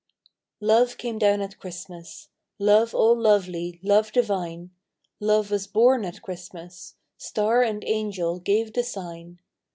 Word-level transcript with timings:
Love 0.61 0.97
came 0.97 1.19
down 1.19 1.41
at 1.41 1.59
Christmas, 1.59 2.29
Love 2.57 2.95
all 2.95 3.15
lovely, 3.15 3.79
Love 3.83 4.11
Divine, 4.11 4.71
Love 5.19 5.51
was 5.51 5.67
born 5.67 6.05
at 6.05 6.23
Christmas, 6.23 6.95
Star 7.19 7.61
and' 7.61 7.83
Angel 7.85 8.39
gave 8.39 8.73
the 8.73 8.81
sign. 8.83 9.37